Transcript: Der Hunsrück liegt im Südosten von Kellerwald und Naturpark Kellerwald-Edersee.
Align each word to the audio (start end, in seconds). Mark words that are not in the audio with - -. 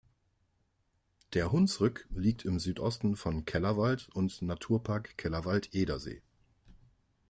Der 1.35 1.51
Hunsrück 1.51 2.07
liegt 2.09 2.43
im 2.43 2.57
Südosten 2.57 3.15
von 3.15 3.45
Kellerwald 3.45 4.09
und 4.15 4.41
Naturpark 4.41 5.15
Kellerwald-Edersee. 5.15 6.23